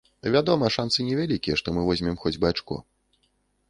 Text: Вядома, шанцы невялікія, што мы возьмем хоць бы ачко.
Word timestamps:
Вядома, 0.35 0.71
шанцы 0.77 1.05
невялікія, 1.11 1.61
што 1.63 1.77
мы 1.79 1.87
возьмем 1.93 2.19
хоць 2.25 2.37
бы 2.43 2.53
ачко. 2.55 2.85